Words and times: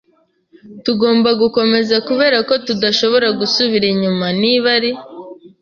“Tugomba 0.83 1.29
gukomeza, 1.41 1.95
kubera 2.07 2.37
ko 2.47 2.53
tudashobora 2.65 3.27
gusubira 3.39 3.85
inyuma. 3.93 4.25
Niba 4.41 4.67
ari 4.77 4.91